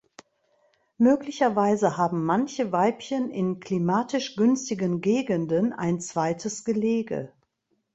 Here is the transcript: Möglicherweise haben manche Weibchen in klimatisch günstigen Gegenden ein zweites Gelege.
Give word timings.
Möglicherweise 0.97 1.95
haben 1.95 2.25
manche 2.25 2.71
Weibchen 2.71 3.29
in 3.29 3.59
klimatisch 3.59 4.35
günstigen 4.35 4.99
Gegenden 4.99 5.73
ein 5.73 5.99
zweites 5.99 6.63
Gelege. 6.63 7.31